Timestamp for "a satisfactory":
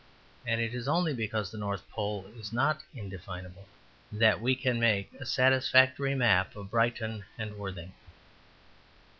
5.19-6.15